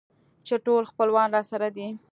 چې 0.45 0.55
ټول 0.65 0.83
خپلوان 0.91 1.27
راسره 1.35 1.67
دي. 1.75 1.87